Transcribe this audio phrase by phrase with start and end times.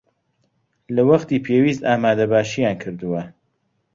[0.95, 3.21] لە وەختی پێویست ئامادەباشییان کردووە